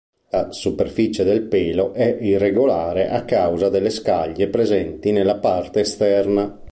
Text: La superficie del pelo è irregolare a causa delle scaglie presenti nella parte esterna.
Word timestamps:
La 0.31 0.51
superficie 0.51 1.23
del 1.23 1.43
pelo 1.43 1.93
è 1.93 2.17
irregolare 2.21 3.07
a 3.07 3.23
causa 3.23 3.69
delle 3.69 3.91
scaglie 3.91 4.47
presenti 4.47 5.11
nella 5.11 5.37
parte 5.37 5.81
esterna. 5.81 6.59